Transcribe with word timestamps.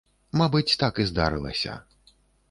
Мабыць, 0.39 0.77
так 0.83 1.01
і 1.03 1.05
здарылася. 1.09 1.75